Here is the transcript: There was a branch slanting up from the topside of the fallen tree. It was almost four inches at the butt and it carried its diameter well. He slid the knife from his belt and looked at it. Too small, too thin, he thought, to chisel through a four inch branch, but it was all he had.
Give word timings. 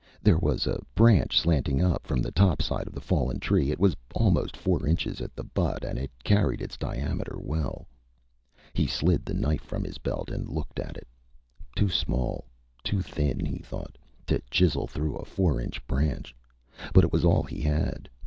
There 0.23 0.39
was 0.39 0.65
a 0.65 0.81
branch 0.95 1.39
slanting 1.39 1.79
up 1.79 2.07
from 2.07 2.23
the 2.23 2.31
topside 2.31 2.87
of 2.87 2.93
the 2.95 3.01
fallen 3.05 3.39
tree. 3.39 3.69
It 3.69 3.79
was 3.79 3.95
almost 4.15 4.57
four 4.57 4.87
inches 4.87 5.21
at 5.21 5.35
the 5.35 5.43
butt 5.43 5.85
and 5.85 5.99
it 5.99 6.09
carried 6.23 6.59
its 6.59 6.75
diameter 6.75 7.35
well. 7.37 7.87
He 8.73 8.87
slid 8.87 9.25
the 9.25 9.35
knife 9.35 9.61
from 9.61 9.83
his 9.83 9.99
belt 9.99 10.31
and 10.31 10.49
looked 10.49 10.79
at 10.79 10.97
it. 10.97 11.07
Too 11.75 11.89
small, 11.89 12.45
too 12.83 13.03
thin, 13.03 13.45
he 13.45 13.59
thought, 13.59 13.95
to 14.25 14.41
chisel 14.49 14.87
through 14.87 15.17
a 15.17 15.23
four 15.23 15.61
inch 15.61 15.85
branch, 15.85 16.35
but 16.95 17.03
it 17.03 17.13
was 17.13 17.23
all 17.23 17.43
he 17.43 17.61
had. 17.61 18.09